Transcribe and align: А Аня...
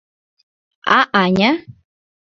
А 0.97 0.99
Аня... 1.21 1.51